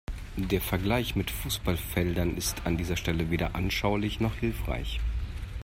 Der 0.35 0.61
Vergleich 0.61 1.15
mit 1.15 1.29
Fußballfeldern 1.29 2.35
ist 2.35 2.65
an 2.65 2.75
dieser 2.75 2.97
Stelle 2.97 3.29
weder 3.29 3.53
anschaulich 3.53 4.19
noch 4.19 4.35
hilfreich. 4.35 4.99